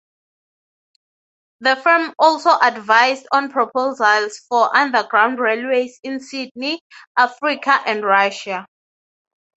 [1.59, 6.81] The firm also advised on proposals for underground railways in Sydney,
[7.15, 8.65] Africa and Russia.